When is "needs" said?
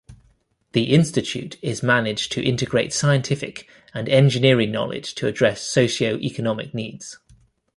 6.73-7.19